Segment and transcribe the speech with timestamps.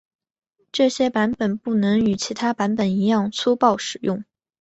[0.71, 4.23] 这些版本不能与其他版本一样粗暴使用。